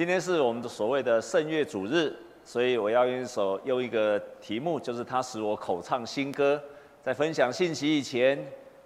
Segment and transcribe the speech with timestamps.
[0.00, 2.10] 今天是我们的所谓的圣乐主日，
[2.42, 6.58] 所以我要用一首用一个题目，就是他使我口唱新歌。
[7.02, 8.42] 在分享信息以前，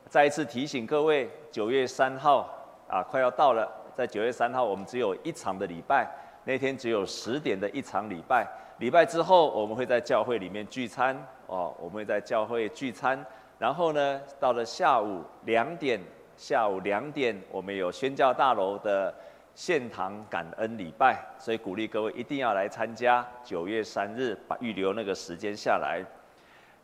[0.09, 2.53] 再一次提醒各位，九月三号
[2.89, 3.71] 啊，快要到了。
[3.95, 6.05] 在九月三号，我们只有一场的礼拜，
[6.43, 8.45] 那天只有十点的一场礼拜。
[8.81, 13.25] 礼拜之后，我们会在教会里面聚餐哦，我们会在教会聚餐。
[13.57, 16.01] 然后呢，到了下午两点，
[16.37, 19.15] 下午两点，我们有宣教大楼的。
[19.55, 23.27] 献堂感恩礼拜，所以鼓励各位一定要来参加。
[23.45, 26.05] 九月三日，把预留那个时间下来。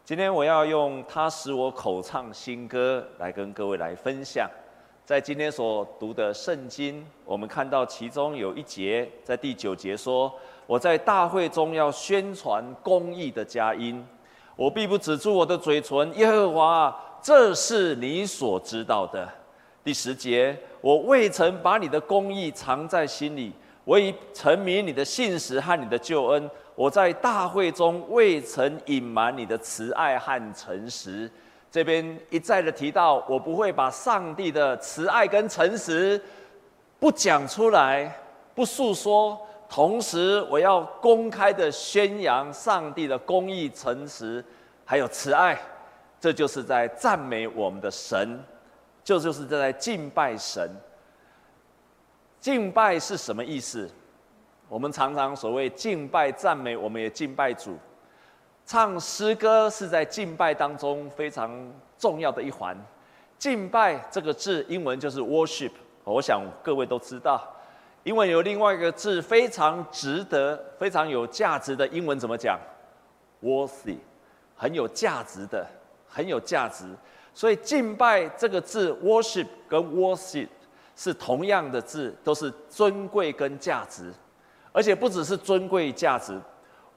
[0.05, 4.49] 今天我要用他使我口唱新歌来跟各位来分享。
[5.05, 10.33] 在今天所读的圣经，我们看到其中有一节，在第九节说
[10.67, 14.07] ：“我在大会中要宣传公义的佳音，
[14.55, 16.17] 我必不止住我的嘴唇。
[16.17, 19.29] 耶和华，这是你所知道的。”
[19.83, 20.57] 第十节。
[20.81, 23.53] 我未曾把你的公义藏在心里，
[23.85, 26.51] 我已沉迷你的信实和你的救恩。
[26.75, 31.31] 我在大会中未曾隐瞒你的慈爱和诚实。
[31.71, 36.21] 这边一再的提到，我不会把上帝的慈爱跟诚实
[36.99, 38.11] 不讲出来，
[38.55, 39.39] 不诉说。
[39.69, 44.45] 同时，我要公开的宣扬上帝的公义、诚实，
[44.85, 45.57] 还有慈爱。
[46.19, 48.43] 这就是在赞美我们的神。
[49.11, 50.71] 就就是在敬拜神。
[52.39, 53.91] 敬拜是什么意思？
[54.69, 57.77] 我们常常所谓敬拜赞美，我们也敬拜主。
[58.65, 61.51] 唱诗歌是在敬拜当中非常
[61.99, 62.77] 重要的一环。
[63.37, 65.73] 敬拜这个字，英文就是 worship，
[66.05, 67.53] 我想各位都知道。
[68.05, 72.57] 英文有另外一个字非常值得、非常有价值的，英文怎么讲
[73.43, 73.97] ？worthy，
[74.55, 75.67] 很有价值的，
[76.09, 76.85] 很有价值。
[77.33, 80.49] 所以敬拜这个字，worship 跟 worship
[80.97, 84.13] 是同样的字，都是尊贵跟价值，
[84.73, 86.39] 而且不只是尊贵价值，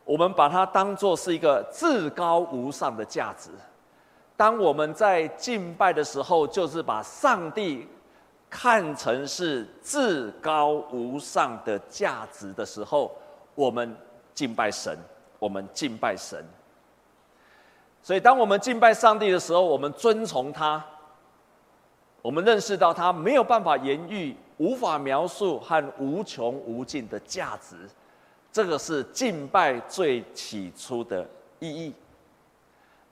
[0.03, 3.50] 我们把它当作是一个至高无上的价值。
[4.36, 7.88] 当我们在敬拜的时候，就是把上帝
[8.50, 13.16] 看成是至高无上的价值的时候，
[13.56, 13.96] 我们
[14.34, 14.97] 敬拜神，
[15.38, 16.44] 我们敬拜神。
[18.03, 20.86] 所以，当我们敬拜上帝的时候，我们遵从他，
[22.22, 27.78] 我们认识到他没有办法言喻、无法描述和无穷无尽的价值，
[28.52, 31.25] 这个是敬拜最起初的
[31.59, 31.94] 意义。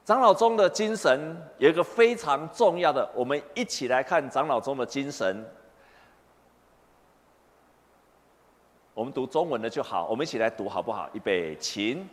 [0.03, 5.45] 长老中的精神有一个非常重要的，我们一起来看长老中的精神。
[8.93, 11.09] 我们读中文的就好，我们一起来读好不好？
[11.13, 12.05] 预备，请。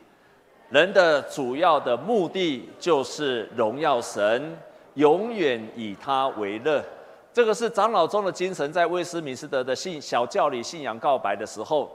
[0.71, 4.55] 人的主要的目的就是荣耀神，
[4.95, 6.84] 永远以他为乐。
[7.33, 11.91] 这个是长老宗的精神，在威斯敏斯特的信小教理信仰告白的时候，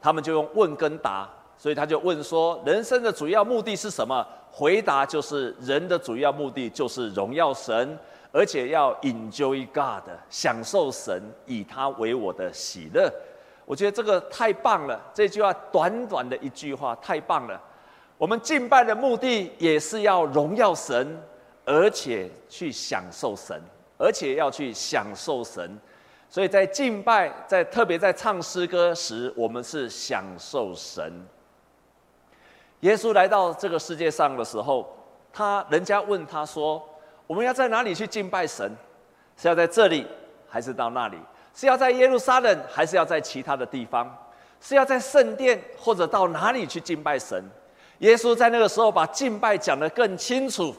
[0.00, 4.26] 他们就用问跟答，所以他就问说：人生的主要目的是什么？
[4.50, 7.96] 回答就是人的主要目的就是荣耀神，
[8.32, 13.12] 而且要 enjoy God，享受神，以他为我的喜乐。
[13.64, 17.60] 我觉得这个太棒了，这句话短短的一句话太棒了。
[18.16, 21.20] 我们敬拜的目的也是要荣耀神，
[21.64, 23.60] 而且去享受神，
[23.98, 25.78] 而且要去享受神。
[26.30, 31.12] 所以在敬拜，在特别在唱诗歌时，我们是享受神。
[32.80, 34.96] 耶稣来到这个世界上的时候，
[35.32, 36.82] 他人家问他说
[37.26, 38.70] ：“我们要在哪里去敬拜神？
[39.36, 40.06] 是要在这里，
[40.48, 41.18] 还是到那里？
[41.52, 44.16] 是要在耶路撒冷，还是要在其他的地方？
[44.60, 47.44] 是要在圣殿，或者到哪里去敬拜神？”
[47.98, 50.74] 耶稣在那个时候把敬拜讲得更清楚。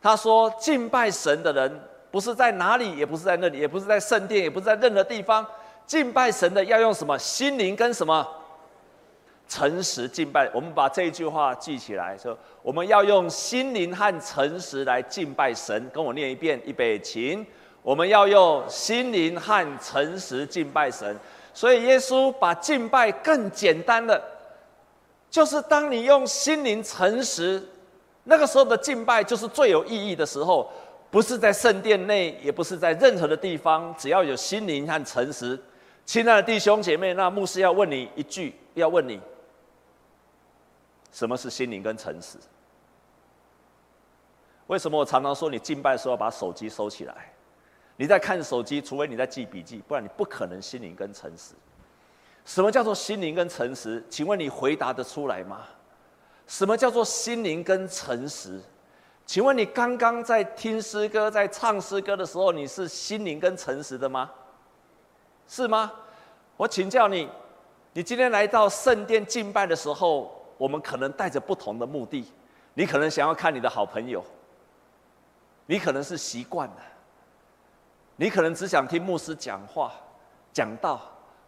[0.00, 1.80] 他说：“敬拜神的人，
[2.10, 5.46] 不是在哪里，也不是在那里，也不是在圣殿，也不是在任何地方。
[5.86, 7.16] 敬拜神的要用什么？
[7.16, 8.26] 心灵跟什么？
[9.46, 10.50] 诚实敬拜。
[10.52, 15.88] 我们把这一句话记起来，说我们要用心灵和诚实来敬拜神。
[15.94, 17.46] 跟我念一遍，预备，请。
[17.80, 21.16] 我们要用心灵和诚实敬拜神。
[21.54, 24.20] 所以耶稣把敬拜更简单了。”
[25.32, 27.66] 就是当你用心灵诚实，
[28.24, 30.70] 那个时候的敬拜就是最有意义的时候，
[31.10, 35.58] 不是在圣殿内，也不是在任何的地方，只要有心灵和诚实。
[36.04, 39.18] 亲爱的弟兄姐妹，那牧师要问你一句，要问你，
[41.10, 42.36] 什么是心灵跟诚实？
[44.66, 47.32] 为什么我常常说你敬拜的时候要把手机收起来？
[47.96, 51.54] 你在看手机，除非你在记笔记，不然你不可能心灵跟诚实。
[52.44, 54.04] 什么叫做心灵跟诚实？
[54.10, 55.62] 请问你回答得出来吗？
[56.46, 58.60] 什么叫做心灵跟诚实？
[59.24, 64.30] 请问你刚刚在听诗歌、在唱诗歌的时候，你是心灵跟诚实的吗？
[65.46, 65.92] 是吗？
[66.56, 67.28] 我请教你，
[67.92, 72.26] 你今天来到圣殿敬拜的时候，我们可能带着不同的目的。
[72.74, 74.24] 你可能想要看你的好朋友，
[75.66, 76.76] 你可能是习惯了，
[78.16, 79.92] 你可能只想听牧师讲话、
[80.52, 81.00] 讲道，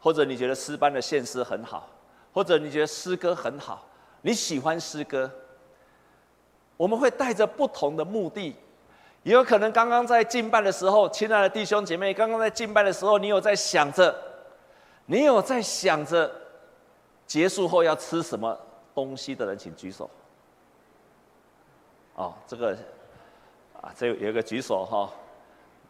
[0.05, 1.89] 或者你觉得诗班的献诗很好，
[2.31, 3.89] 或者你觉得诗歌很好，
[4.21, 5.31] 你喜欢诗歌。
[6.77, 8.55] 我们会带着不同的目的，
[9.23, 14.15] 也有可能刚刚在敬拜的时候，亲爱的弟兄姐妹，刚刚在敬拜的时候，你有在想着，
[15.07, 16.31] 你有在想着，
[17.27, 18.55] 结束后要吃什么
[18.95, 20.11] 东西的人，请举手。
[22.17, 22.77] 哦，这个
[23.81, 25.11] 啊，这有一个举手哈，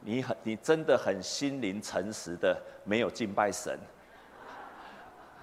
[0.03, 3.77] 你很，你真的很心灵诚实的，没有敬拜神，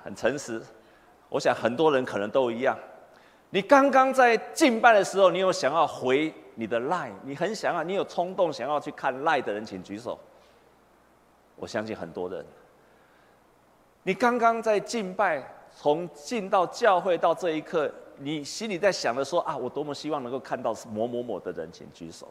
[0.04, 0.62] 很诚实。
[1.30, 2.78] 我想很多人可能都一样。
[3.50, 10.20] 你刚刚在敬拜的时候，你有想要回你的赖你很想要，你有冲动想要去看赖的人，请举手。
[11.56, 12.46] 我相信很多人。
[14.04, 15.44] 你刚刚在敬拜，
[15.76, 17.92] 从进到教会到这一刻。
[18.18, 22.28] 你心里在想的说啊，我多么希望能够看到某某某的人，请举手。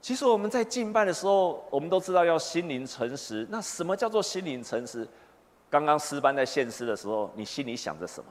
[0.00, 3.46] 其实我们在敬拜的时候，我们都知道要心灵诚实。
[3.50, 5.06] 那什么叫做心灵诚实？
[5.70, 8.30] 刚刚诗班在献诗的时候，你心里想着什么？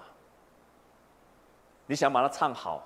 [1.87, 2.83] 你想把它唱好，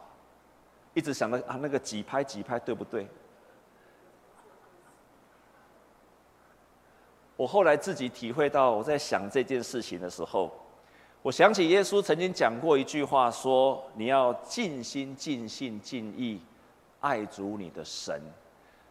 [0.93, 3.07] 一直想着啊，那个几拍几拍对不对？
[7.35, 10.51] 我后来自己体会到，我在想这件事情的时候。
[11.23, 16.41] 我想起耶稣曾经讲过一句话，说：“你要尽心、尽性、尽意
[16.99, 18.21] 爱主你的神。”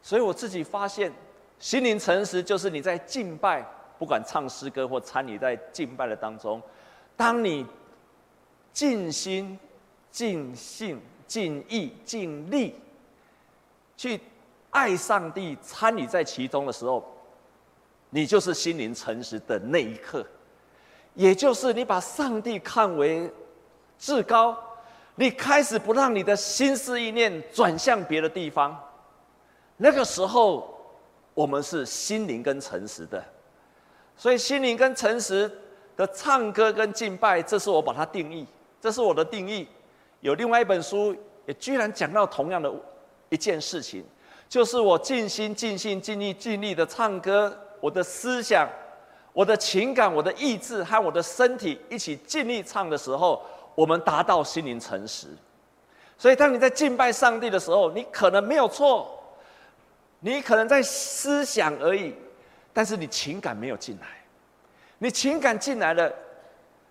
[0.03, 1.13] 所以我自己发现，
[1.59, 3.63] 心灵诚实就是你在敬拜，
[4.03, 6.61] 不管唱诗歌或参与在敬拜的当中，
[7.17, 7.65] 当你
[8.73, 9.57] 尽心、
[10.11, 12.75] 尽性、尽意、尽力
[13.97, 14.21] 去
[14.71, 17.05] 爱上帝，参与在其中的时候，
[18.11, 20.27] 你就是心灵诚实的那一刻。
[21.15, 23.33] 也就是你把上帝看为
[24.01, 24.59] 至高，
[25.15, 28.77] 你开始不让你的心思意念转向别的地方，
[29.77, 30.77] 那个时候
[31.35, 33.25] 我们是心灵跟诚实的，
[34.17, 35.51] 所以心灵跟诚实
[35.97, 38.47] 的唱歌跟敬拜，这是我把它定义，
[38.81, 39.67] 这是我的定义。
[40.21, 41.15] 有另外一本书
[41.47, 42.73] 也居然讲到同样的
[43.29, 44.05] 一件事情，
[44.49, 48.69] 就是我尽心尽心尽力尽力的唱歌，我的思想。
[49.35, 53.43] 我的情感、我的意志和我的身体一起尽力唱的时候，
[53.75, 55.27] 我们达到心灵诚实。
[56.19, 59.11] 所以，当你在敬拜上帝的时候，你可能没有错，
[60.21, 62.15] 你可能在思想而已，
[62.73, 64.07] 但是你情感没有进来，
[64.99, 66.13] 你情感进来了，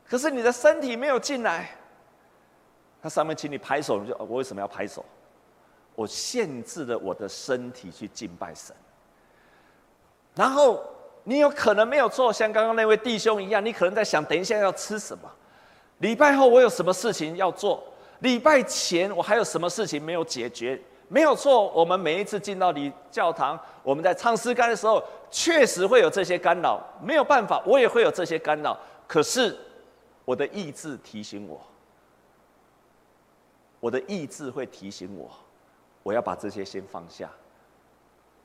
[0.07, 1.69] 可是你的身体没有进来。
[3.01, 5.03] 他上面请你拍手，你就我为什么要拍手？
[5.95, 8.75] 我限制了我的身体去敬拜神，
[10.35, 10.83] 然后。
[11.23, 15.31] 你有可能没有做，像刚刚那位弟兄一样，你可能在想，等一下要吃什么？
[15.99, 17.83] 礼拜后我有什么事情要做？
[18.21, 20.81] 礼拜前我还有什么事情没有解决？
[21.11, 26.81] 没有错，我们每一次进到你教堂，我们在唱诗歌的时候，确实会有这些干扰。
[27.03, 28.79] 没有办法，我也会有这些干扰。
[29.05, 29.57] 可是
[30.23, 31.59] 我的意志提醒我，
[33.81, 35.29] 我的意志会提醒我，
[36.01, 37.29] 我要把这些先放下。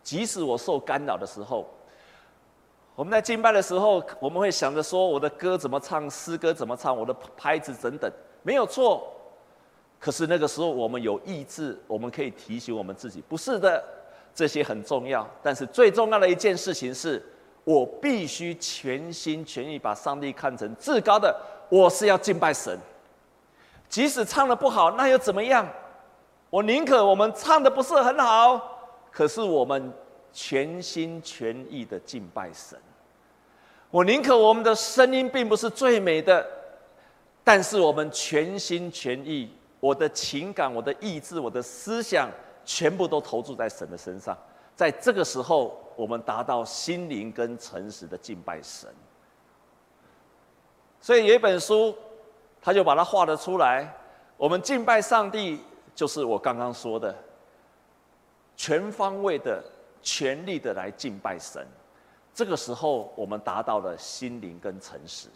[0.02, 1.64] 即使我受干扰的时候。
[2.96, 8.10] 我们在敬拜的时候，我们会想着说：“我的歌怎么唱，诗歌怎么唱，我的拍子等等，
[8.43, 9.06] 没有错。”
[9.98, 13.82] 可是那个时候，我们有意志，我们可以提醒我们自己：“不是的，
[14.34, 15.29] 这些很重要。
[15.43, 17.22] 但是最重要的一件事情是，
[17.65, 21.34] 我必须全心全意把上帝看成至高的。
[21.69, 22.79] 我是要敬拜神，
[23.88, 25.69] 即使唱得不好，那又怎么样？
[26.50, 29.93] 我宁可我们唱得不是很好，可是我们。”
[30.38, 32.79] 全心全意的敬拜神，
[33.91, 36.46] 我宁可我们的声音并不是最美的，
[37.43, 39.50] 但是我们全心全意，
[39.86, 42.28] 我的情感、我的意志、我的思想，
[42.64, 44.36] 全部都投注在神的身上。
[44.74, 48.93] 在这个时候，我们达到心灵跟诚实的敬拜神。
[51.00, 51.94] 所以有一本书，
[52.60, 53.88] 他就把它画了出来。
[54.36, 55.60] 我们敬拜上帝，
[55.94, 57.14] 就是我刚刚说的，
[58.56, 59.62] 全方位的。
[60.02, 61.66] 全力的来敬拜神，
[62.32, 65.26] 这个时候我们达到了心灵跟诚实，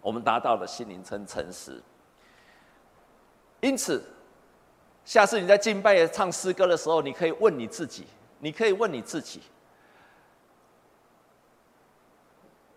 [0.00, 1.82] 我们达到了心灵跟诚实。
[3.60, 4.02] 因此，
[5.04, 8.06] 下次你在敬拜唱诗歌的时候，你可以问你自己，
[8.38, 9.40] 你可以问你自己：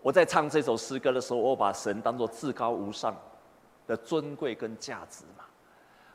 [0.02, 3.16] 我在唱这首诗歌的时候，我把神当作至高无上
[3.86, 5.44] 的尊贵跟价值吗？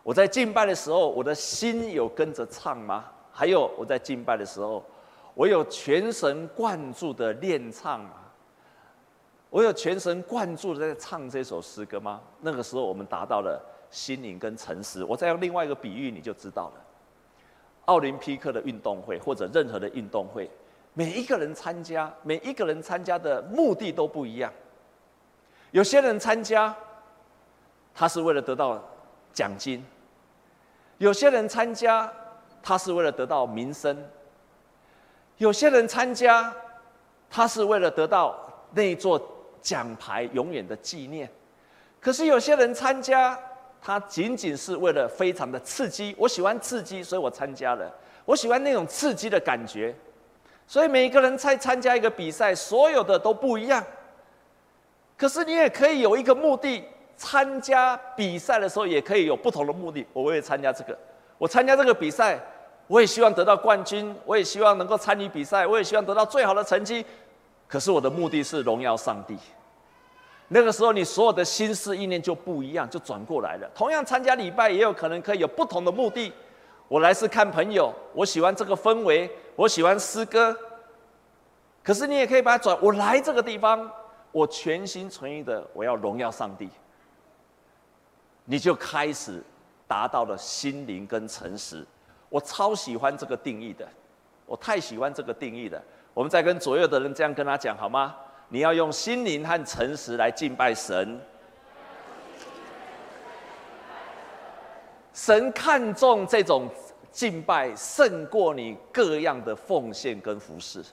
[0.04, 3.06] 我在敬拜的时候，我的心有跟着唱吗？
[3.32, 4.84] 还有我在敬拜的时候，
[5.34, 8.32] 我有全神贯注的练唱啊，
[9.50, 12.22] 我有全神贯注的在唱这首诗歌吗？
[12.42, 15.04] 那个时候我们达到了心灵跟诚实。
[15.04, 16.82] 我再用另外一个比喻，你就知道了。
[17.86, 20.50] 奥林匹克的运动会或者任何的运动会，
[20.94, 24.54] 每一个人参加，每一个人参加的目的都不一样。
[25.72, 26.76] 有些人参加，
[27.96, 28.80] 他是为了得到
[29.34, 29.82] 奖金；
[31.00, 32.12] 有些人参加，
[32.62, 33.96] 他是为了得到名声；
[35.38, 36.54] 有些人参加，
[37.30, 38.36] 他是为了得到
[38.72, 39.20] 那一座
[39.62, 41.28] 奖牌，永远的纪念。
[42.00, 43.40] 可是有些人参加，
[43.82, 46.16] 他仅仅是为了非常的刺激。
[46.18, 47.92] 我喜欢刺激，所以我参加了。
[48.26, 49.96] 我喜欢那种刺激的感觉。
[50.68, 53.84] 所以每一个人在参加一个比赛，所有的都不一样。
[55.18, 56.84] 可是你也可以有一个目的，
[57.18, 60.06] 参加比赛的时候也可以有不同的目的。
[60.14, 60.98] 我为了参加这个，
[61.38, 62.40] 我参加这个比赛，
[62.88, 67.04] 我也希望得到冠军，我也希望能够参与比赛，我也希望得到最好的成绩。
[67.68, 69.38] 可是我的目的是荣耀上帝。
[70.52, 73.70] 那个时候，你所有的心思意念就不一样，就转过来了。
[73.76, 76.34] 同样参加礼拜，也有可能可以有不同的目的。
[76.88, 80.58] 我来是看朋友，我喜欢这个氛围，我喜欢诗歌。
[81.84, 83.90] 可是你也可以把它转，我来这个地方，
[84.32, 86.68] 我全心全意的我要荣耀上帝。
[88.46, 89.44] 你就开始
[89.88, 91.86] 达到了心灵跟诚实。
[92.28, 93.88] 我超喜欢这个定义的，
[94.48, 95.80] 我太喜欢这个定义的。
[96.16, 98.16] 我们再跟左右的人这样跟他讲好吗？
[98.50, 101.20] 你要用心灵和诚实来敬拜神。
[105.14, 106.68] 神看重这种
[107.12, 110.84] 敬拜，胜过你各样的奉献跟服侍。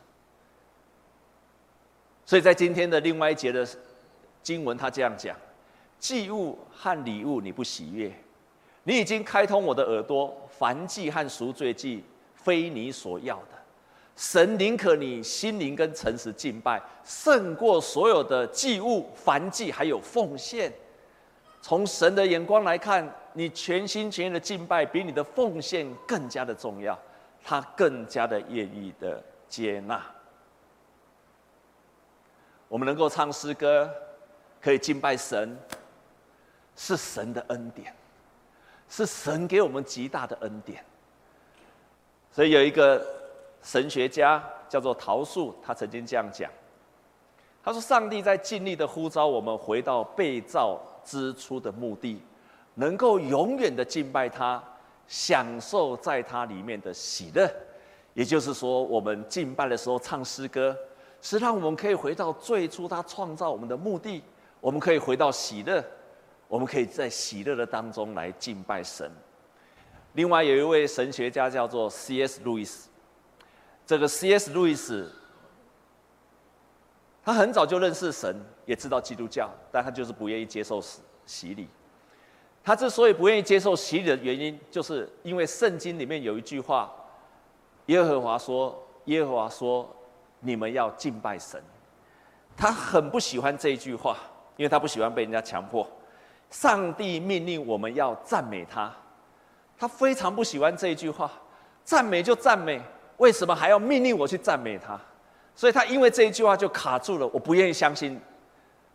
[2.25, 3.67] 所以在今天的另外一节的
[4.43, 5.37] 经文，他这样讲：
[5.99, 8.13] 祭物和礼物你不喜悦，
[8.83, 13.57] 你已经开通我的耳朵，凡祭和赎罪祭非你所要的。
[14.17, 20.73] 神宁可你心灵跟诚实敬拜，胜过所有的祭物、燔祭，还有奉献。
[21.61, 26.99] 从神的眼光来看，你全心全意的敬拜，比你的奉献更加的重要，
[27.45, 30.03] 他更加的愿意的接纳。
[32.69, 33.93] 我们能够唱诗歌，
[34.63, 35.55] 可以敬拜神，
[36.75, 37.95] 是神的恩典，
[38.89, 40.83] 是神给我们极大的恩典。
[42.33, 43.16] 所以有一个。
[43.67, 46.49] 神学家叫做陶素，他曾经这样讲
[47.65, 52.23] ：“他说，上帝在尽力的呼召我们回到被造之初的目的，
[52.75, 54.63] 能够永远的敬拜他，
[55.09, 57.51] 享受在他里面的喜乐。
[58.15, 60.75] 也就是说，我们敬拜的时候唱诗歌，
[61.21, 64.23] 是让我们可以回到最初他创造我们的目的，
[64.61, 65.85] 我们可以回到喜乐，
[66.47, 69.11] 我们可以在喜乐的当中来敬拜神。
[70.13, 72.41] 另外有一位神学家叫做 C.S.
[72.45, 72.89] 路易斯。
[73.87, 74.53] 这个 C.S.
[74.53, 75.09] 路易斯，
[77.25, 81.69] 他很早就认识神，也知道基督教，但他就是不愿意接受洗洗礼。
[82.65, 86.93] 他之所以不愿意接受洗礼的原因，就是因为圣经里面有一句话
[87.87, 89.89] ：“耶和华说，耶和华说，
[90.41, 91.63] 你们要敬拜神。”
[92.57, 94.17] 他很不喜欢这一句话，
[94.57, 95.89] 因为他不喜欢被人家强迫。
[96.51, 98.93] 上帝命令我们要赞美他，
[99.79, 101.31] 他非常不喜欢这一句话。
[101.85, 102.83] 赞美就赞美。
[103.19, 105.01] 为什么还要命令我去赞美他？
[105.55, 107.27] 所以他因为这一句话就卡住了。
[107.29, 108.21] 我不愿意相信，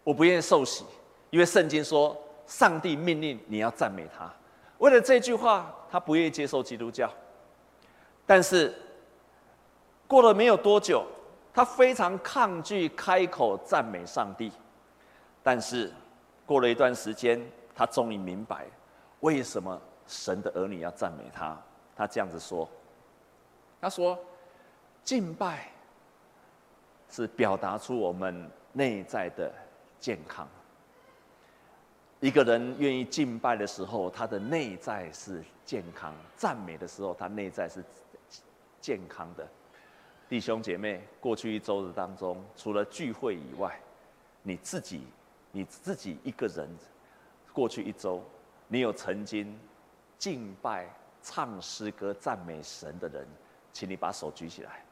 [0.03, 0.85] 我不愿意受洗，
[1.31, 4.31] 因为圣经说上帝命令你要赞美他。
[4.77, 7.09] 为了这句话，他不愿意接受基督教。
[8.27, 8.71] 但是
[10.07, 11.03] 过了没有多久，
[11.51, 14.51] 他非常抗拒开口赞美上帝。
[15.41, 15.91] 但是
[16.45, 18.67] 过了一段时间，他终于明白
[19.21, 21.59] 为什么神的儿女要赞美他。
[21.95, 22.69] 他这样子说。
[23.81, 24.17] 他说
[25.03, 25.67] ：“敬拜
[27.09, 29.51] 是表达出我们内在的
[29.99, 30.47] 健康。
[32.19, 37.83] 一个人愿意敬拜的时候，他的内在是健康；赞美的时候，他内在是
[38.79, 39.47] 健康的。
[40.29, 43.79] 弟兄姐妹，过去一周的当中，除了聚会以外，
[44.43, 45.01] 你自己，
[45.51, 46.69] 你自己一个人，
[47.51, 48.23] 过去一周，
[48.67, 49.59] 你有曾经
[50.19, 50.87] 敬拜、
[51.23, 53.27] 唱诗歌、赞美神的人？”
[53.73, 54.83] 请你把手举起来，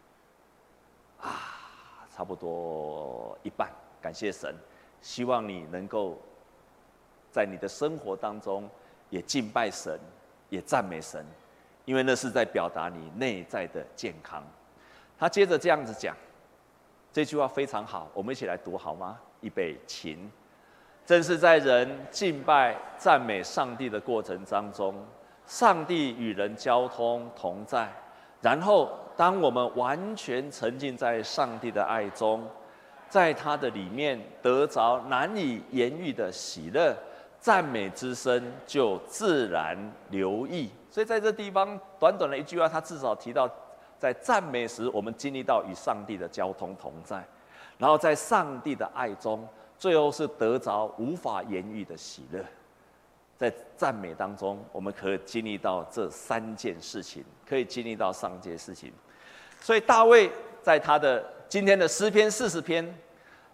[1.21, 3.69] 啊，差不多一半，
[4.01, 4.55] 感谢神。
[5.01, 6.17] 希望你能够
[7.31, 8.69] 在你的生活当中
[9.09, 9.99] 也敬拜神，
[10.49, 11.25] 也赞美神，
[11.85, 14.43] 因为那是在表达你内在的健康。
[15.17, 16.15] 他接着这样子讲，
[17.11, 19.19] 这句话非常好，我们一起来读好吗？
[19.41, 20.29] 预备，请。
[21.05, 24.95] 正是在人敬拜、赞美上帝的过程当中，
[25.45, 27.91] 上帝与人交通同在。
[28.41, 32.47] 然后，当我们完全沉浸在上帝的爱中，
[33.09, 36.95] 在他的里面得着难以言喻的喜乐，
[37.39, 39.77] 赞美之声就自然
[40.09, 40.69] 流溢。
[40.89, 43.49] 所以在这地方，短短的一句话，他至少提到，
[43.97, 47.21] 在赞美时，我们经历到与上帝的交通同在，
[47.77, 49.45] 然后在上帝的爱中，
[49.77, 52.41] 最后是得着无法言喻的喜乐。
[53.39, 58.91] 在赞美当中，我们可以经历到这三件事情，可以经历到上件事情。
[59.61, 60.29] 所以大卫
[60.61, 62.93] 在他的今天的诗篇四十篇，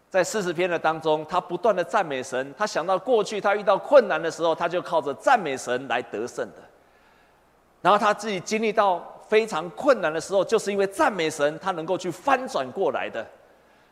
[0.10, 2.51] 在四十篇的当中，他不断的赞美神。
[2.58, 6.58] 他想到过去他遇到困难的时候，他就靠着赞美神来得胜的。
[7.84, 13.24] 然后他自己经历到非常困难的时候，就是因为赞美神，他能够去翻转过来的。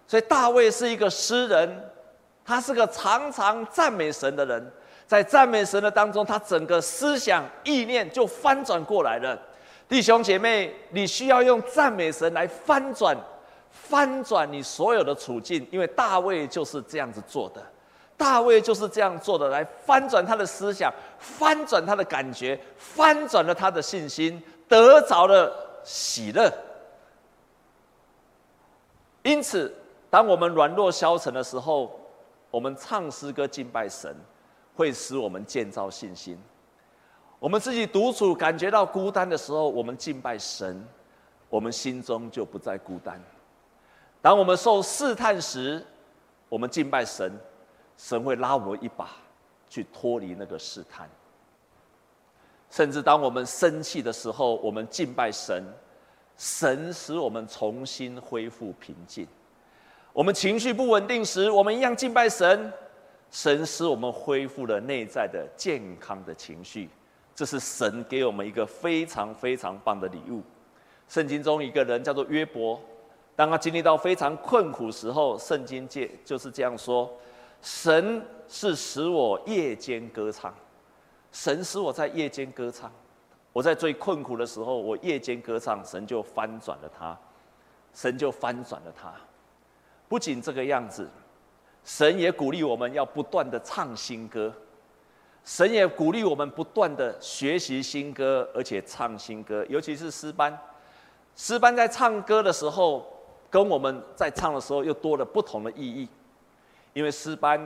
[0.07, 1.91] 所以大卫是一个诗人，
[2.43, 4.71] 他是个常常赞美神的人。
[5.13, 9.39] 在赞美神的当中，他整个思想意念就翻转过来了。
[9.87, 13.15] 弟兄姐妹，你需要用赞美神来翻转、
[13.69, 17.61] 翻转你所有的处境，因为大卫就是这样子做的。
[18.17, 25.53] 大卫就是这样做的，来翻转他的思想，翻转他的感觉，翻转了他的信心，得着了
[25.83, 26.51] 喜乐。
[29.21, 29.71] 因此，
[30.09, 31.99] 当我们软弱消沉的时候，
[32.49, 34.15] 我们唱诗歌敬拜神，
[34.75, 36.37] 会使我们建造信心。
[37.39, 40.85] 我们自己独处感觉到孤单的时候，我们敬拜神，
[41.49, 43.21] 我们心中就不再孤单。
[44.21, 45.85] 当我们受试探时，
[46.49, 47.37] 我们敬拜神。
[47.95, 49.09] 神会拉我们一把，
[49.69, 51.07] 去脱离那个试探。
[52.71, 55.63] 甚至当我们生气的时候，我们敬拜神，
[56.35, 59.27] 神使我们重新恢复平静。
[60.11, 62.73] 我们情绪不稳定时，我们一样敬拜神，
[63.33, 66.87] 神使我们恢复了内在的健康的情绪。
[67.33, 70.43] 这是神给我们一个非常非常棒的礼物。
[71.09, 72.79] 圣经中一个人叫做约伯，
[73.35, 77.11] 当他经历到非常困苦时候，圣经界就是这样说。
[77.59, 80.53] 神是使我夜间歌唱，
[81.31, 82.91] 神使我在夜间歌唱。
[83.51, 87.17] 我在最困苦的时候，我夜间歌唱，神就翻转了他，
[87.95, 89.11] 神就翻转了他。
[90.07, 91.09] 不仅这个样子，
[91.83, 94.53] 神也鼓励我们要不断的唱新歌，
[95.43, 100.57] 神也鼓励我们不断的学习新歌，而且唱新歌，尤其是诗班。
[101.35, 103.05] 诗班在唱歌的时候，
[103.49, 106.07] 跟我们在唱的时候又多了不同的意义。
[106.93, 107.59] 因为诗班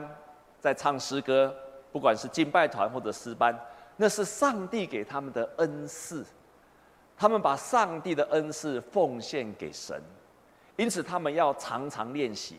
[0.58, 1.54] 在唱诗歌，
[1.92, 3.56] 不管是敬拜团或者诗班，
[3.96, 6.24] 那是上帝给他们的恩赐，
[7.16, 10.02] 他们把上帝的恩赐奉献给神，
[10.76, 12.56] 因此他们要常常练习，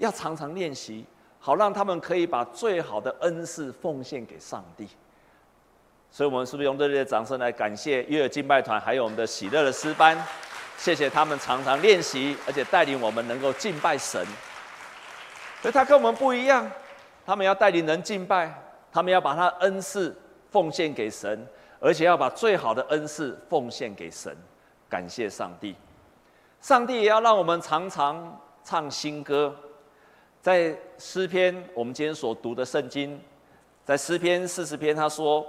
[0.00, 1.04] 要常常练习，
[1.38, 4.88] 好让他们可以把最好的恩赐奉献给上帝。
[6.10, 10.18] 所以，我们是不是用热烈的掌声来感谢约尔敬拜团，还有我们的喜乐的诗班？
[10.78, 14.26] 谢谢他们常常练习，而且带领我们能够敬拜神。
[15.60, 16.68] 所以他跟我们不一样，
[17.26, 18.50] 他们要带领人敬拜，
[18.90, 20.18] 他们要把他恩赐
[20.50, 21.46] 奉献给神，
[21.78, 24.34] 而且要把最好的恩赐奉献给神，
[24.88, 25.76] 感谢上帝。
[26.62, 29.54] 上帝也要让我们常常唱新歌，
[30.42, 33.20] 在诗篇我们今天所读的圣经，
[33.84, 35.46] 在诗篇四十篇他说，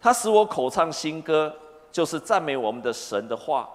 [0.00, 1.54] 他使我口唱新歌，
[1.92, 3.68] 就是赞美我们的神的话，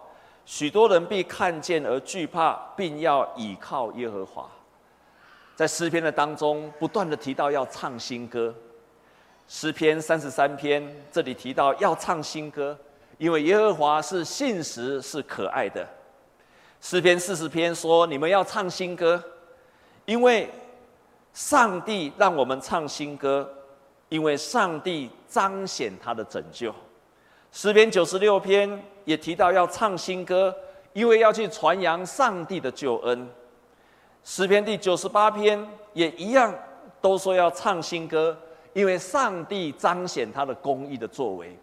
[0.44, 4.50] 许多人必看见而惧怕，并要倚靠耶和华。
[5.56, 8.54] 在诗篇的当中，不断的提到要唱新歌。
[9.48, 12.76] 诗篇三十三篇这里提到要唱新歌，
[13.20, 15.88] 因为耶和华是信实是可爱的。
[16.80, 19.24] 诗篇四十篇说你们要唱新歌，
[20.06, 20.50] 因为
[21.34, 23.50] 上帝让我们唱新歌，
[24.10, 26.74] 因为上帝彰显他的拯救。
[27.52, 30.54] 诗篇九十六篇也提到要唱新歌，
[30.94, 33.30] 因为要去传扬上帝的救恩。
[34.24, 36.54] 诗篇第九十八篇也一样，
[37.02, 38.38] 都说要唱新歌，
[38.74, 41.58] 因为上帝彰显他的公义的作为。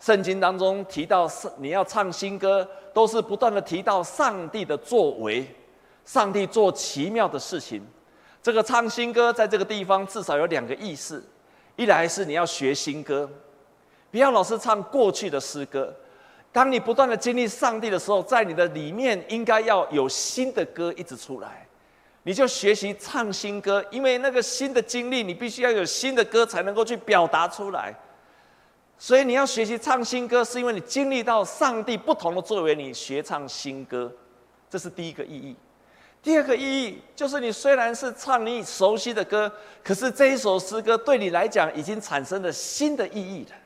[0.00, 5.44] 圣经当中提到你要唱新歌，都是不断的提到上帝的作为，
[6.08, 7.86] 上帝做奇妙的事情。
[8.42, 11.22] 这个唱新歌在这个地方至少有两个意思：
[11.76, 13.28] 一来是你要学新歌，
[14.10, 15.94] 不要老是唱过去的诗歌。
[16.50, 21.68] 当你不断的经历上帝的时候，在你的里面应该要有新的歌一直出来。
[22.22, 27.94] 你就学习唱新歌，因为那个新的经历，你必须要有新的歌才能够去表达出来。
[28.96, 34.10] 所以你要学习唱新歌，是因为你经历到上帝不同的作为，你学唱新歌，
[34.70, 35.54] 这是第一个意义。
[36.22, 39.50] 第二个意义就是，你虽然是唱你熟悉的歌，
[39.82, 43.56] 可是这一首诗歌对你来讲已经产生了新的意义了。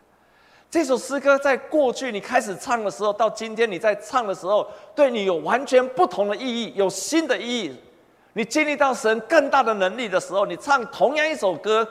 [0.71, 7.77] 这首诗歌在过去你开始唱的时候，到今天你在唱的时候，对你有完全不同的意义，有新的意义。
[8.35, 11.87] 你经历到神更大的能力的时候，你唱同样一首歌，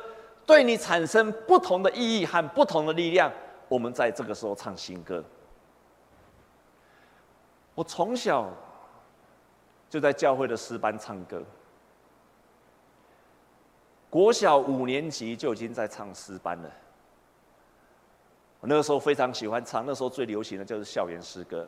[0.45, 3.31] 对你产生不同的意义和不同的力量。
[3.67, 5.23] 我们在这个时候唱新歌。
[7.75, 8.49] 我从小
[9.91, 11.43] 就在教会的诗班唱歌，
[14.09, 16.71] 国小五年级就已经在唱诗班了。
[18.61, 21.67] 我那个时候非常喜欢唱，那时候最流行的就是校园诗歌，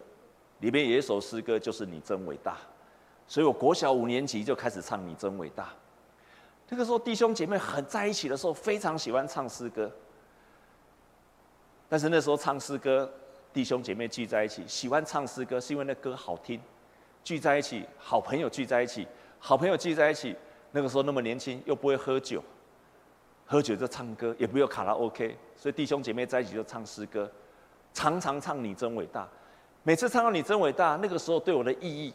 [0.61, 2.55] 里面有一首诗歌就是“你真伟大”，
[3.27, 5.73] 所以我国小五年级就开始唱“你真伟大”。
[6.69, 9.91] 那个时候弟兄姐妹很在一起的时候，非常喜欢唱诗歌。
[11.89, 13.11] 但是那时候唱诗歌，
[13.51, 16.61] 弟兄姐妹聚在一起，喜欢唱诗歌是因为那歌好听，
[17.23, 19.07] 聚在一起，好朋友聚在一起，
[19.39, 20.35] 好朋友聚在一起。
[20.71, 22.43] 那个时候那么年轻，又不会喝酒。
[23.45, 27.29] 喝酒就唱歌，也不用卡拉 OK，所以弟兄姐妹在一起就唱诗歌，
[27.93, 29.27] 常常唱你真伟大。
[29.83, 32.13] 每次唱到你真伟大，那个时候对我的意义，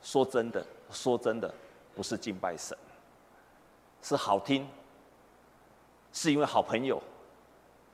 [0.00, 1.52] 说真的，说真的，
[1.94, 2.78] 不是敬拜神，
[4.00, 4.66] 是好听，
[6.12, 7.02] 是因为好朋友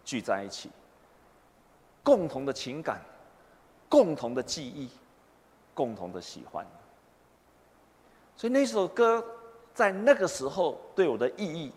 [0.04, 0.68] 聚在一起，
[2.02, 3.00] 共同的情感，
[3.88, 4.90] 共同的记忆，
[5.74, 6.66] 共同的喜欢。
[8.36, 9.24] 所以那首歌
[9.74, 11.72] 在那个时候对我的意义。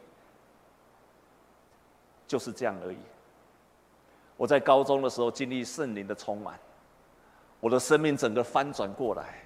[2.27, 2.97] 就是这样而已。
[4.36, 6.60] 我在高中的时候经历圣灵的充满，
[7.62, 9.41] 我的生命整个翻转过来，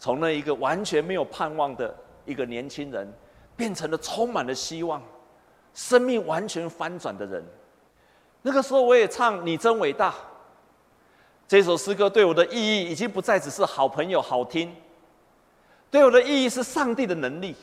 [0.00, 3.08] 从那一个完全没有盼望的一个年轻人，
[3.56, 5.00] 变成了充满了希望、
[5.74, 7.40] 生命完全翻转的人。
[8.42, 10.10] 那个时候我也唱《你真伟大》
[11.52, 14.74] 这首诗歌，对我的意义已经不再只是好朋友好听，
[15.90, 17.54] 对我的意义是上帝的能力。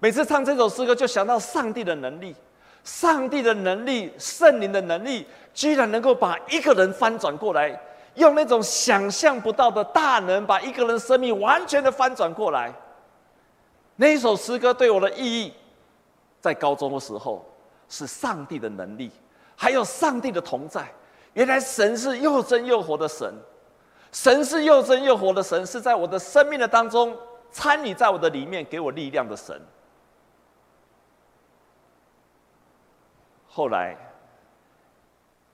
[0.00, 2.34] 每次唱这首诗歌，就想到上帝的能力。
[2.82, 7.80] 上帝的能力，圣灵的能力，居然能够把一个人翻转过来，
[8.16, 12.74] 用那种想象不到的大能，把一个人生命完全的翻转过来。
[13.94, 15.54] 那一首诗歌对我的意义，
[16.40, 17.48] 在高中的时候，
[17.88, 19.12] 是上帝的能力，
[19.54, 20.92] 还有上帝的同在。
[21.34, 23.32] 原来神是又真又活的神，
[24.12, 27.16] 神是又真又活的神，是在我的生命的当中
[27.52, 29.60] 参与在我的里面，给我力量的神。
[33.48, 33.96] 后来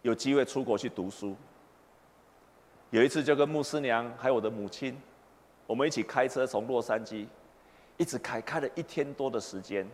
[0.03, 1.37] 有机会出国去读书，
[2.91, 4.99] 有一次就跟牧师娘还有我的母亲，
[5.67, 7.27] 我们一起开车从洛杉矶
[7.97, 9.87] 一直开，开了一天多的时间，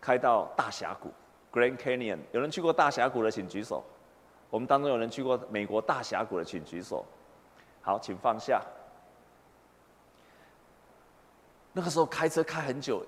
[0.00, 1.10] 开到大峡谷。
[1.52, 2.18] （Grand Canyon）。
[2.32, 3.84] 有人去过大峡谷的，请举手。
[4.50, 7.04] 我们当中有人去过美国大峡谷的，请举手。
[7.80, 8.62] 好，请放下。
[11.72, 13.04] 那个时候开车开很久。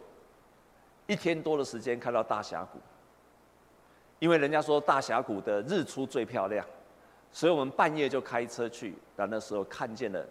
[1.06, 2.78] 一天多的时间开到大峡谷，
[4.20, 6.64] 因为人家说大峡谷的日出最漂亮，
[7.32, 8.94] 所以我们半夜就开车去。
[9.16, 10.24] 然后那时候看见了，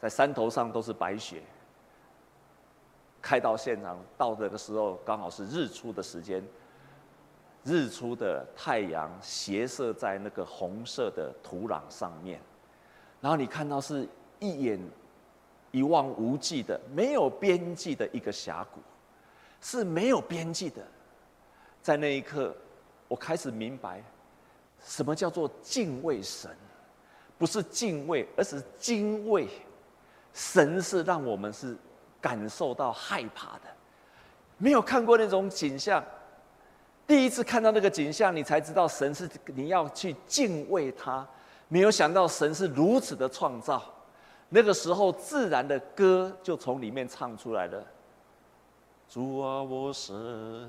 [0.00, 1.40] 在山头上都是白雪。
[3.22, 6.44] 开到现场到那个时候刚好是日出的时间，
[7.66, 12.40] 日出的太阳斜射在那个红色的土壤上面，
[13.20, 14.80] 然后你看到是一眼
[15.72, 18.80] 一望无际的、没有边际的一个峡谷。
[19.58, 20.86] 是没有边际的，
[21.82, 22.54] 在那一刻，
[23.08, 24.04] 我开始明白，
[24.84, 26.54] 什么叫做敬畏神，
[27.38, 29.48] 不是敬畏，而是敬畏。
[30.34, 31.74] 神是让我们是
[32.20, 33.62] 感受到害怕的，
[34.58, 36.04] 没有看过那种景象，
[37.06, 41.26] 第一次看到那个景象，你才知道神是你要去敬畏他。
[41.68, 43.82] 没有想到神是如此的创造，
[44.48, 47.84] 那个时候自然的歌就从里面唱出来了。
[49.08, 50.68] 主啊，我神，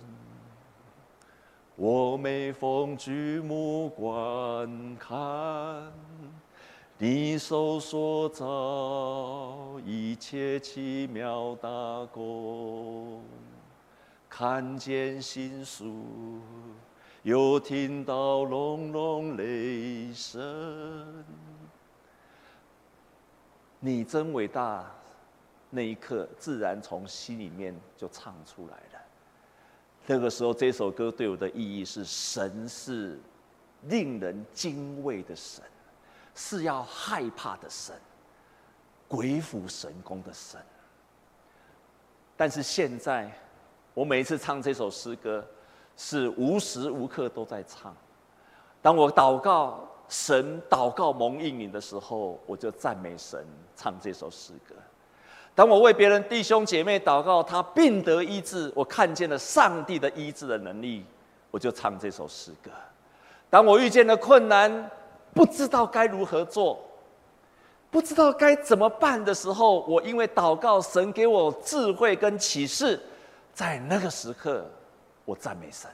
[1.76, 5.92] 我每逢举目观看，
[7.00, 11.70] 你手所造一切奇妙大
[12.12, 13.24] 工，
[14.38, 16.40] 看见星宿，
[17.24, 21.26] 又听到隆隆雷声，
[23.80, 24.86] 你真伟大。
[25.72, 29.04] 那一刻，自然从心里面就唱出来了。
[30.06, 33.20] 那个时候，这首歌对我的意义是：神是
[33.86, 35.64] 令人敬畏的神，
[36.36, 38.00] 是要害怕的神，
[39.08, 40.62] 鬼斧神工的神。
[42.38, 43.36] 但是现在，
[43.98, 45.44] 我每一次唱这首诗歌，
[45.96, 47.92] 是无时无刻都在唱。
[48.80, 53.44] 当我祷告神、祷告蒙应允的时候，我就赞美神，
[53.76, 54.76] 唱这首诗歌。
[55.56, 61.04] 当我为别人弟兄姐妹祷告，他病得医治，我看见了上帝的医治的能力，
[61.50, 62.70] 我就唱这首诗歌。
[63.50, 64.92] 当我遇见了困难，
[65.34, 66.78] 不知道该如何做，
[67.90, 73.02] 不知道该怎么办的时候，我因为祷告，神给我智慧跟启示，
[73.58, 74.70] 在那个时刻，
[75.26, 75.90] 我赞美神。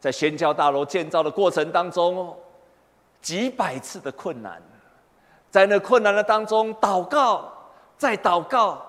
[0.00, 2.36] 在宣教大楼建造的过程当中，
[3.22, 4.60] 几百次的困难，
[5.52, 7.48] 在那困难的当中，祷告，
[7.96, 8.84] 再祷告，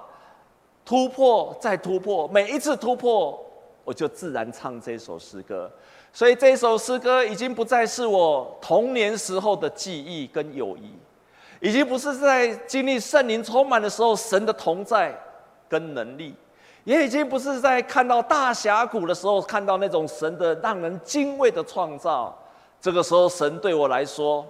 [0.83, 3.39] 突破，再突破，每一次突破，
[3.83, 5.71] 我就自然唱这首诗歌。
[6.11, 10.91] 所以这首诗歌已经不再是我童年时候的记忆跟友谊，
[11.59, 15.13] 已经不是在经历圣灵充满的时候神的同在
[15.67, 16.35] 跟能力，
[16.85, 22.37] 也已经不是在看到大峡谷的时候看到那种神的让人敬畏的创造。
[22.81, 24.45] 这个时候，神对我来说，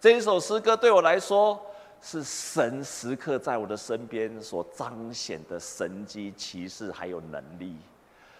[0.00, 1.60] 这一首诗歌对我来说
[2.00, 7.76] 是神时刻在我的身边所彰显的神迹奇事还有能力。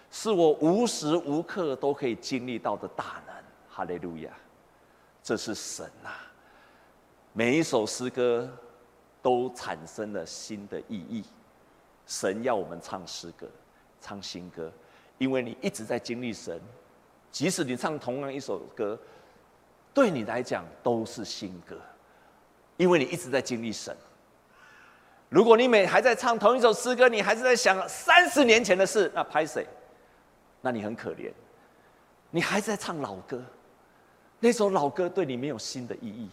[0.09, 3.35] 是我无时无刻都可以经历到的大能，
[3.69, 4.29] 哈利路亚！
[5.21, 6.24] 这是神呐、啊。
[7.37, 8.49] 每一首诗歌
[9.21, 11.21] 都产生了新的意义。
[12.07, 13.45] 神要我们唱诗歌，
[13.99, 14.71] 唱新歌，
[15.17, 16.61] 因为你一直在经历神。
[17.33, 18.97] 即使你唱同样一首歌，
[19.93, 21.75] 对你来讲都是新歌，
[22.77, 23.93] 因为你一直在经历神。
[25.27, 29.67] 如果你每还在唱同一首诗歌，你还是在想三十年前的事，那拍谁？
[30.61, 31.33] 那你很可怜，
[32.31, 33.43] 你还在唱老歌，
[34.39, 36.29] 那首老歌对你没有新的意义。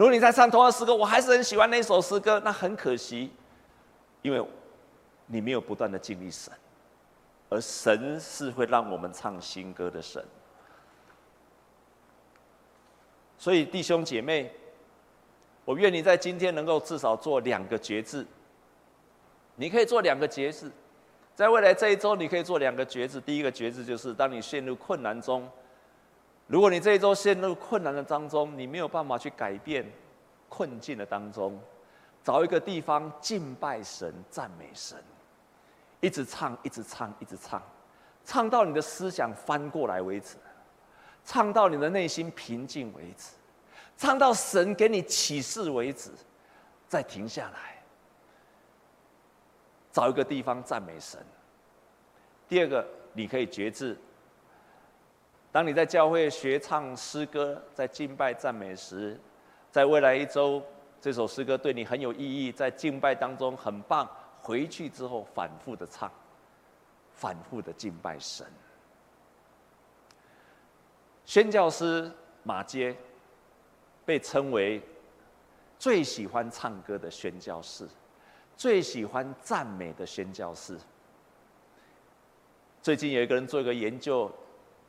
[0.00, 3.30] 如果你在唱同样诗歌，我还是很喜欢那首诗歌，那很可惜，
[4.22, 4.42] 因为
[5.26, 6.50] 你没有不断的经历神，
[7.50, 10.24] 而神是会让我们唱新歌的神。
[13.36, 14.50] 所以弟兄姐妹，
[15.66, 18.26] 我愿你在今天能够至少做两个决志，
[19.54, 20.72] 你可以做两个决志。
[21.34, 23.20] 在未来这一周，你可以做两个决志。
[23.20, 25.46] 第一个决志就是，当你陷入困难中，
[26.50, 29.88] 如果你这一周陷入困难的当中，你没有办法去改变
[30.48, 31.56] 困境的当中，
[32.24, 34.98] 找一个地方敬拜神、赞美神，
[36.00, 37.62] 一直唱，一直唱，一直唱，
[38.24, 40.34] 唱到你的思想翻过来为止，
[41.24, 43.28] 唱到你的内心平静为止，
[43.96, 46.10] 唱到神给你启示为止，
[46.88, 47.80] 再停下来。
[49.92, 51.24] 找一个地方赞美神。
[52.48, 53.96] 第二个，你可以决志。
[55.52, 59.18] 当你在教会学唱诗歌，在敬拜赞美时，
[59.70, 60.62] 在未来一周，
[61.00, 64.08] 这首诗歌对你很有意义，在敬拜当中很棒。
[64.42, 66.10] 回去之后反复的唱，
[67.12, 68.46] 反复的敬拜神。
[71.26, 72.10] 宣教师
[72.42, 72.96] 马偕
[74.04, 74.80] 被称为
[75.78, 77.86] 最喜欢唱歌的宣教士。
[78.56, 80.76] 最喜欢赞美的宣教士。
[82.82, 84.30] 最近有一个人做一个研究，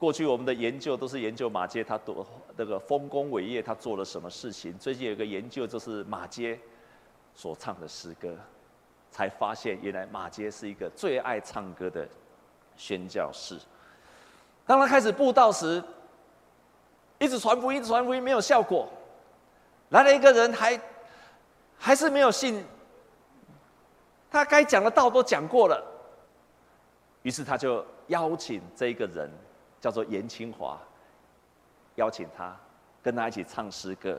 [0.02, 2.26] 过去我们的研究都是研究马街他多
[2.58, 4.76] 那个丰功伟业，他做了什么事情。
[4.80, 6.60] 最近有一个研究，就是马街
[7.36, 8.36] 所唱的诗歌，
[9.12, 12.10] 才发现原来马街是一个最爱唱歌的
[12.76, 13.60] 宣教士。
[14.66, 15.84] 当他开始布道时，
[17.20, 18.90] 一直传福音，一直传福音没有效果，
[19.90, 20.82] 来了一个人还
[21.78, 22.66] 还是没有信。
[24.32, 25.80] 他该讲的道都讲过了，
[27.22, 29.30] 于是他就邀请这个人，
[29.82, 30.80] 叫做严清华，
[31.96, 32.56] 邀请他
[33.04, 34.18] 跟他一起唱诗歌，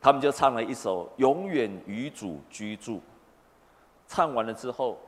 [0.00, 2.96] 他们就唱了一首《永远与主居住》。
[4.06, 4.98] 唱完了之后，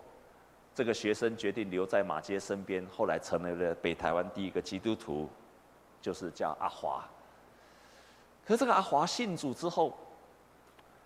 [0.74, 5.28] 这个学生决定留在马街身边，后来成为了北台湾第一个基督徒，
[6.00, 7.04] 就是叫阿华。
[8.44, 9.96] 可是这个阿华信主之后，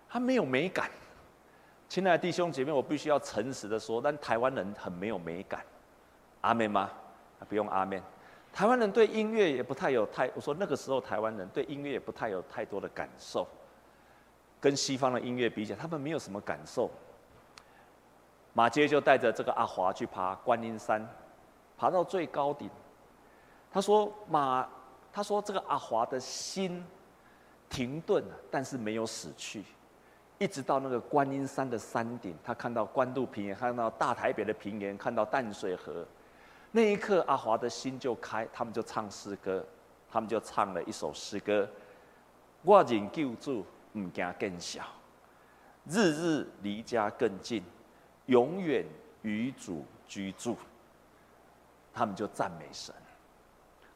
[0.09, 0.89] 他没有美感。
[1.89, 5.63] 亲爱的弟兄姐妹，我必须要诚实的说，但台湾人很没有美感，
[6.41, 6.89] 阿妹吗？
[7.47, 8.01] 不用阿妹。
[8.57, 13.45] 台湾人对音乐也不太有太，我说那个时候台湾人对音乐也不太有太多的感受，
[14.59, 16.89] 跟西方的音乐比起来，他们没有什么感受。
[18.53, 21.07] 马偕就带着这个阿华去爬观音山，
[21.77, 22.67] 爬到最高顶，
[23.71, 24.67] 他说马，
[25.13, 26.83] 他说这个阿华的心
[27.69, 29.63] 停顿了，但是没有死去。
[30.39, 36.03] 一直到那个观音山的山顶，他看到关渡平原，看到大台北的平原，看到淡水河，
[36.77, 39.65] 那一刻阿华的心就开，他们就唱诗歌，
[40.11, 41.67] 他们就唱了一首诗歌：
[42.61, 44.83] 我认救主，唔惊更小，
[45.87, 47.63] 日日离家更近，
[48.27, 48.85] 永远
[49.23, 50.55] 与主居住。
[51.91, 52.93] 他们就赞美神。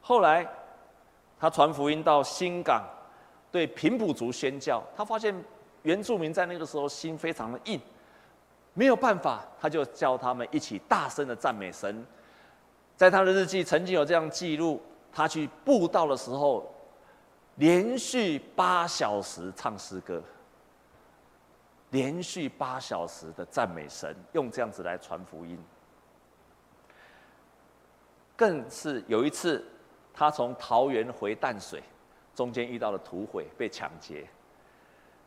[0.00, 0.44] 后来
[1.38, 2.82] 他传福音到新港，
[3.52, 5.32] 对平埔族宣教，他发现。
[5.82, 7.80] 原住民在那个时候心非常的硬，
[8.72, 12.06] 没有办法，他就叫他们一起大声的赞美神。
[13.02, 14.80] 在他的日记曾经有这样记录：
[15.12, 16.72] 他去布道的时候，
[17.56, 20.22] 连续八小时唱诗歌，
[21.90, 25.58] 连续八小时的赞美神，用这样子来传福音。
[28.36, 29.66] 更是有一次，
[30.14, 31.82] 他从桃园回淡水，
[32.36, 34.24] 中间遇到了土匪，被抢劫。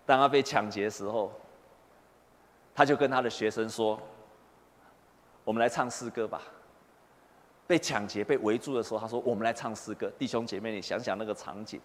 [0.06, 1.30] 当他被抢劫的时候，
[2.74, 4.00] 他就跟他的学生说
[5.44, 6.42] ：“我们来唱诗歌吧。”
[7.68, 11.82] 被抢劫、被围住的时候，他说：“我们来唱诗歌。”弟兄姐妹，你想想那个场景。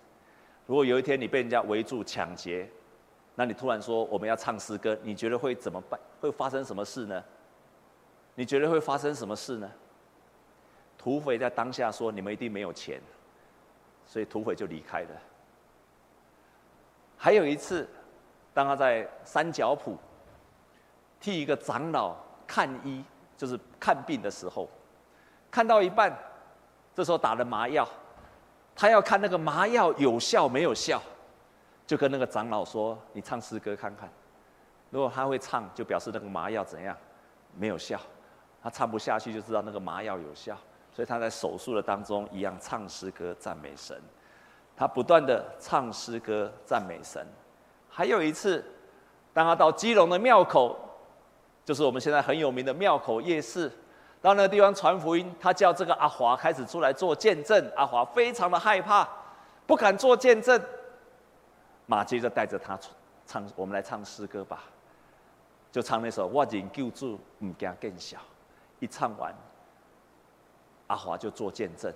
[0.66, 2.68] 如果有一天你被人家围住抢劫，
[3.34, 5.98] 那你突然说我们要唱诗歌，你觉得会怎么办？
[6.20, 7.24] 会发生什么事呢？
[8.34, 9.70] 你觉得会发生什么事呢？
[10.98, 13.00] 土匪在当下说：“你们一定没有钱。”
[14.06, 15.10] 所以土匪就离开了。
[17.16, 17.88] 还有一次，
[18.52, 19.96] 当他在三角埔
[21.18, 22.16] 替一个长老
[22.46, 23.02] 看医，
[23.36, 24.68] 就是看病的时候。
[25.50, 26.16] 看到一半，
[26.94, 27.86] 这时候打了麻药，
[28.76, 31.02] 他要看那个麻药有效没有效，
[31.86, 34.08] 就跟那个长老说：“你唱诗歌看看，
[34.90, 36.96] 如果他会唱，就表示那个麻药怎样，
[37.56, 37.98] 没有效；
[38.62, 40.56] 他唱不下去，就知道那个麻药有效。
[40.92, 44.00] 所以他在手术的当中一样唱诗歌赞美神，
[44.76, 47.26] 他不断的唱诗歌赞美神。
[47.88, 48.64] 还有一次，
[49.32, 50.78] 当他到基隆的庙口，
[51.64, 53.70] 就是我们现在很有名的庙口夜市。”
[54.22, 57.72] 到那个地方传福音，他叫这个阿华开始出来做见证。
[57.74, 59.08] 阿华非常的害怕，
[59.66, 60.62] 不敢做见证。
[61.86, 62.78] 马接着带着他
[63.24, 64.64] 唱，我们来唱诗歌吧，
[65.72, 68.18] 就唱那首《我仍旧主不惊更小》。
[68.78, 69.34] 一唱完，
[70.88, 71.90] 阿华就做见证。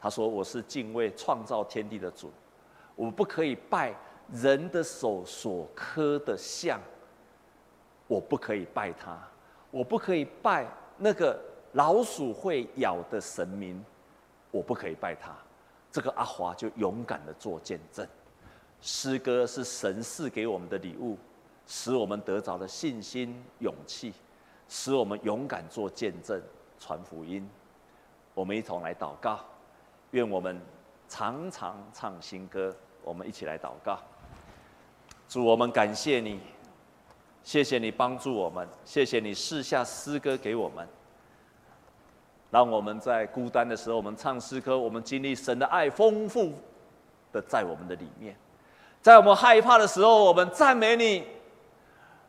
[0.00, 2.30] 他说：“我是敬畏创造天地的主，
[2.94, 3.92] 我不可以拜
[4.30, 6.78] 人的手所刻的像，
[8.06, 9.18] 我不可以拜他，
[9.72, 10.64] 我不可以拜。”
[10.96, 11.38] 那个
[11.72, 13.84] 老鼠会咬的神明，
[14.50, 15.34] 我不可以拜他。
[15.90, 18.06] 这个阿华就勇敢的做见证。
[18.80, 21.16] 诗歌是神赐给我们的礼物，
[21.66, 24.12] 使我们得着了信心、勇气，
[24.68, 26.42] 使我们勇敢做见证、
[26.78, 27.48] 传福音。
[28.34, 29.40] 我们一同来祷告，
[30.10, 30.60] 愿我们
[31.08, 32.74] 常常唱新歌。
[33.02, 33.98] 我们一起来祷告。
[35.28, 36.40] 主，我们感谢你。
[37.44, 40.88] 谢谢你帮助我们，谢谢你赐下诗歌给我们，
[42.50, 46.54] 让我们在孤单的时候，我们唱诗歌，我们经历神的爱丰富
[47.32, 48.34] 的在我们的里面，
[49.02, 51.22] 在我们害怕的时候，我们赞美你，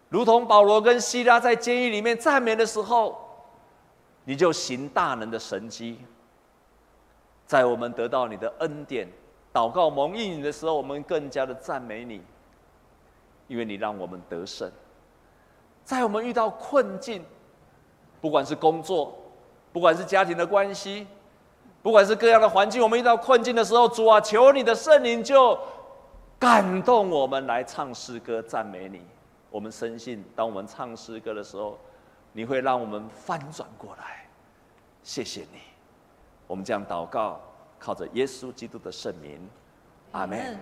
[0.09, 3.17] 如同保罗跟希拉在监狱里面赞美的时候，
[4.25, 5.97] 你就行大能的神迹，
[7.47, 9.07] 在我们得到你的恩典、
[9.53, 12.21] 祷告蒙应允的时候，我们更加的赞美你，
[13.47, 14.69] 因为你让我们得胜。
[15.85, 17.23] 在我们遇到困境，
[18.19, 19.15] 不管是工作，
[19.71, 21.05] 不管是家庭的关系，
[21.83, 25.57] 不管是各样的环境，我们遇到困境的时候，主啊，求你的圣灵就
[26.39, 29.01] 感动我们来唱诗歌赞美你。
[29.51, 31.77] 我们深信，当我们唱诗歌的时候，
[32.33, 34.27] 你会让我们翻转过来。
[35.03, 35.59] 谢谢你，
[36.47, 37.39] 我们这样祷告，
[37.77, 39.47] 靠着耶稣基督的圣名，
[40.11, 40.57] 阿门。